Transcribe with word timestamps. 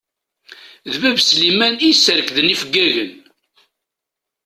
D 0.91 0.93
bab 1.01 1.17
Sliman 1.21 1.73
i 1.81 1.87
yesserkden 1.87 2.53
ifeggagen. 2.53 3.11